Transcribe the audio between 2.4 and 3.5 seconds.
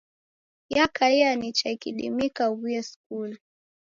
uw'uye skulu.